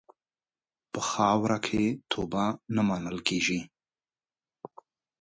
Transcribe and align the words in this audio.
په 0.93 0.99
خاوره 1.09 1.57
کې 1.67 1.83
توبه 2.11 2.45
نه 2.75 2.81
منل 2.87 3.17
کېږي. 3.27 3.59